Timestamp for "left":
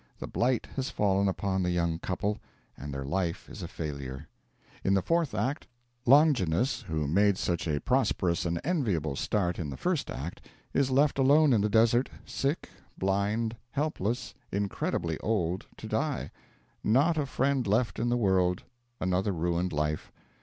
10.89-11.19, 17.67-17.99